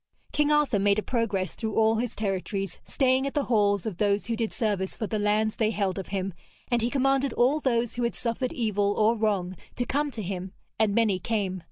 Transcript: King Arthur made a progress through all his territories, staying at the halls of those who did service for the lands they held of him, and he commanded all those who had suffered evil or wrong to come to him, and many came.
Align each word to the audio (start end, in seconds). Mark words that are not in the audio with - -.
King 0.31 0.51
Arthur 0.51 0.79
made 0.79 0.97
a 0.97 1.03
progress 1.03 1.53
through 1.53 1.75
all 1.75 1.97
his 1.97 2.15
territories, 2.15 2.79
staying 2.87 3.27
at 3.27 3.35
the 3.35 3.43
halls 3.43 3.85
of 3.85 3.97
those 3.97 4.25
who 4.25 4.35
did 4.35 4.51
service 4.51 4.95
for 4.95 5.05
the 5.05 5.19
lands 5.19 5.57
they 5.57 5.69
held 5.69 5.99
of 5.99 6.07
him, 6.07 6.33
and 6.71 6.81
he 6.81 6.89
commanded 6.89 7.33
all 7.33 7.59
those 7.59 7.93
who 7.93 8.01
had 8.03 8.15
suffered 8.15 8.51
evil 8.51 8.95
or 8.97 9.15
wrong 9.15 9.55
to 9.75 9.85
come 9.85 10.09
to 10.09 10.23
him, 10.23 10.53
and 10.79 10.95
many 10.95 11.19
came. 11.19 11.59